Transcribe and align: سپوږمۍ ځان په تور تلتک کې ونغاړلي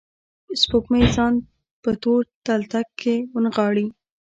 سپوږمۍ 0.61 1.03
ځان 1.15 1.33
په 1.83 1.91
تور 2.01 2.21
تلتک 2.45 2.87
کې 3.01 3.15
ونغاړلي 3.33 3.85